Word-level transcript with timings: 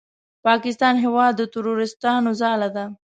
پاکستان 0.45 0.95
هېواد 1.03 1.33
د 1.37 1.41
تروریستانو 1.53 2.31
ځاله 2.41 2.69
ده! 2.75 2.85